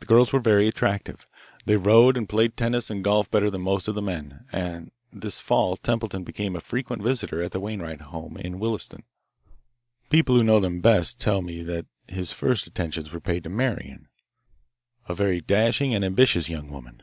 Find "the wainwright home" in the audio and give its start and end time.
7.52-8.36